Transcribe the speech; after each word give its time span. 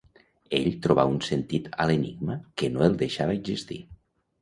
Ell 0.59 0.69
trobà 0.85 1.05
un 1.09 1.19
sentit 1.27 1.69
a 1.85 1.89
l'enigma 1.91 2.41
que 2.63 2.73
no 2.75 2.85
el 2.91 3.01
deixava 3.07 3.41
existir. 3.43 3.83